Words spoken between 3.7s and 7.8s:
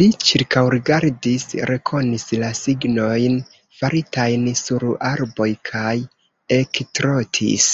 faritajn sur arboj kaj ektrotis.